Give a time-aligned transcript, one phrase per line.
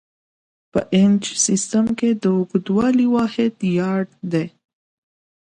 [0.71, 4.47] په انچ سیسټم کې د اوږدوالي واحد یارډ دی.